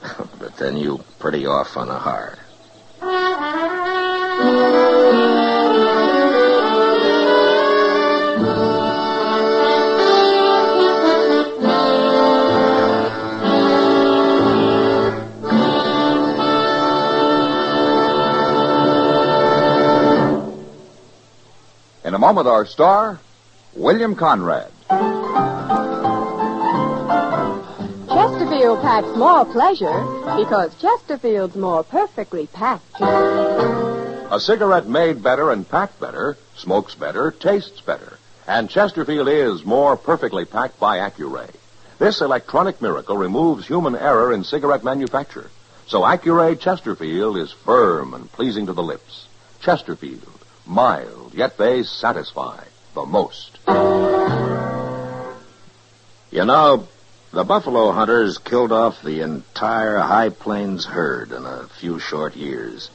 but 0.39 0.57
then 0.57 0.77
you 0.77 1.03
pretty 1.19 1.45
off 1.45 1.77
on 1.77 1.87
the 1.87 1.93
hard. 1.93 2.39
In 22.03 22.15
a 22.15 22.17
moment, 22.17 22.47
our 22.47 22.65
star, 22.65 23.19
William 23.75 24.15
Conrad. 24.15 24.71
Chesterfield 28.59 28.81
packs 28.81 29.17
more 29.17 29.45
pleasure 29.45 30.35
because 30.35 30.75
Chesterfield's 30.81 31.55
more 31.55 31.81
perfectly 31.81 32.45
packed. 32.47 32.99
A 32.99 34.37
cigarette 34.37 34.85
made 34.85 35.23
better 35.23 35.49
and 35.49 35.69
packed 35.69 35.97
better, 36.01 36.35
smokes 36.57 36.93
better, 36.93 37.31
tastes 37.31 37.79
better. 37.79 38.19
And 38.45 38.69
Chesterfield 38.69 39.29
is 39.29 39.63
more 39.63 39.95
perfectly 39.95 40.43
packed 40.43 40.77
by 40.77 40.97
Accuray. 40.97 41.49
This 41.99 42.19
electronic 42.19 42.81
miracle 42.81 43.15
removes 43.15 43.65
human 43.65 43.95
error 43.95 44.33
in 44.33 44.43
cigarette 44.43 44.83
manufacture. 44.83 45.49
So 45.87 46.01
Accuray 46.01 46.59
Chesterfield 46.59 47.37
is 47.37 47.53
firm 47.53 48.13
and 48.13 48.29
pleasing 48.29 48.65
to 48.65 48.73
the 48.73 48.83
lips. 48.83 49.27
Chesterfield, 49.61 50.43
mild, 50.65 51.33
yet 51.33 51.57
they 51.57 51.83
satisfy 51.83 52.65
the 52.93 53.05
most. 53.05 53.57
You 56.31 56.43
know, 56.43 56.89
the 57.31 57.43
buffalo 57.43 57.91
hunters 57.91 58.39
killed 58.39 58.71
off 58.71 59.03
the 59.03 59.21
entire 59.21 59.99
High 59.99 60.29
Plains 60.29 60.85
herd 60.85 61.31
in 61.31 61.45
a 61.45 61.67
few 61.79 61.99
short 61.99 62.35
years, 62.35 62.89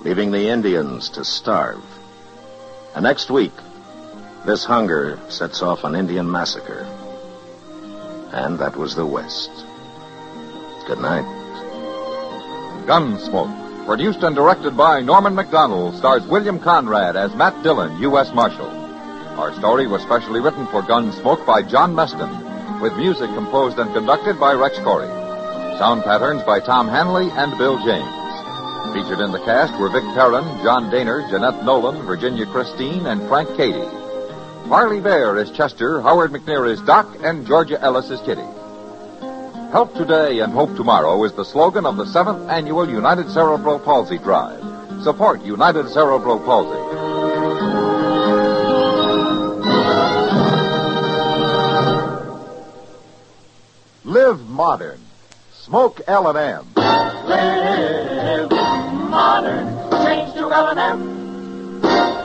leaving 0.00 0.30
the 0.30 0.48
Indians 0.48 1.10
to 1.10 1.24
starve. 1.24 1.84
And 2.94 3.02
next 3.02 3.30
week, 3.30 3.52
this 4.46 4.64
hunger 4.64 5.18
sets 5.28 5.60
off 5.62 5.84
an 5.84 5.94
Indian 5.94 6.30
massacre. 6.30 6.86
And 8.32 8.58
that 8.58 8.76
was 8.76 8.94
the 8.94 9.06
West. 9.06 9.50
Good 10.86 11.00
night. 11.00 11.24
Gunsmoke, 12.86 13.86
produced 13.86 14.22
and 14.22 14.34
directed 14.34 14.76
by 14.76 15.00
Norman 15.00 15.34
Macdonnell, 15.34 15.96
stars 15.98 16.26
William 16.26 16.58
Conrad 16.58 17.16
as 17.16 17.34
Matt 17.34 17.62
Dillon, 17.62 18.00
U.S. 18.00 18.32
Marshal. 18.32 18.68
Our 19.38 19.54
story 19.54 19.86
was 19.86 20.02
specially 20.02 20.40
written 20.40 20.66
for 20.68 20.82
Gunsmoke 20.82 21.44
by 21.46 21.62
John 21.62 21.94
Meston, 21.94 22.43
with 22.80 22.96
music 22.96 23.30
composed 23.34 23.78
and 23.78 23.92
conducted 23.94 24.38
by 24.38 24.52
Rex 24.52 24.76
Koury. 24.78 25.08
Sound 25.78 26.02
patterns 26.04 26.42
by 26.42 26.60
Tom 26.60 26.88
Hanley 26.88 27.30
and 27.32 27.56
Bill 27.58 27.76
James. 27.84 28.24
Featured 28.94 29.20
in 29.20 29.32
the 29.32 29.42
cast 29.44 29.78
were 29.80 29.88
Vic 29.88 30.04
Perrin, 30.14 30.44
John 30.62 30.90
Dehner, 30.90 31.28
Jeanette 31.30 31.64
Nolan, 31.64 32.06
Virginia 32.06 32.46
Christine, 32.46 33.06
and 33.06 33.26
Frank 33.28 33.48
Cady. 33.56 33.84
Parley 34.68 35.00
Baer 35.00 35.36
is 35.38 35.50
Chester, 35.50 36.00
Howard 36.00 36.30
McNear 36.30 36.70
is 36.70 36.80
Doc, 36.82 37.06
and 37.22 37.46
Georgia 37.46 37.80
Ellis 37.80 38.10
is 38.10 38.20
Kitty. 38.20 38.46
Help 39.72 39.92
today 39.94 40.38
and 40.40 40.52
hope 40.52 40.76
tomorrow 40.76 41.24
is 41.24 41.32
the 41.32 41.44
slogan 41.44 41.84
of 41.84 41.96
the 41.96 42.06
seventh 42.06 42.48
annual 42.48 42.88
United 42.88 43.28
Cerebral 43.30 43.80
Palsy 43.80 44.18
Drive. 44.18 44.62
Support 45.02 45.42
United 45.42 45.88
Cerebral 45.88 46.38
Palsy. 46.38 47.03
Live 54.24 54.48
modern. 54.48 55.00
Smoke 55.52 56.00
L&M. 56.06 56.66
Live 56.76 58.50
modern. 59.10 59.66
Change 60.02 60.32
to 60.32 60.50
L&M. 60.50 61.82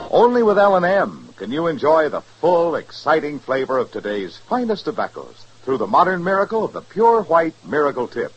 Only 0.09 0.41
with 0.41 0.57
L&M 0.57 1.33
can 1.35 1.51
you 1.51 1.67
enjoy 1.67 2.07
the 2.07 2.21
full, 2.21 2.75
exciting 2.75 3.39
flavor 3.39 3.77
of 3.77 3.91
today's 3.91 4.37
finest 4.37 4.85
tobaccos 4.85 5.45
through 5.63 5.79
the 5.79 5.87
modern 5.87 6.23
miracle 6.23 6.63
of 6.63 6.71
the 6.71 6.79
pure 6.79 7.21
white 7.23 7.55
miracle 7.65 8.07
tip. 8.07 8.31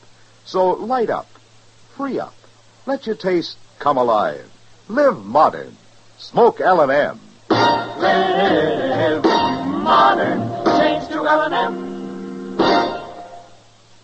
So 0.45 0.71
light 0.71 1.09
up, 1.09 1.29
free 1.97 2.19
up, 2.19 2.35
let 2.85 3.07
your 3.07 3.15
taste 3.15 3.57
come 3.79 3.97
alive. 3.97 4.51
Live 4.89 5.25
modern. 5.25 5.77
Smoke 6.19 6.61
L&M. 6.61 7.21
Live 7.49 9.23
modern. 9.85 10.41
Change 10.81 11.07
to 11.11 11.25
L&M. 11.29 11.93